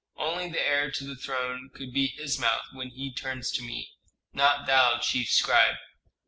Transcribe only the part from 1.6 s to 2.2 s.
could be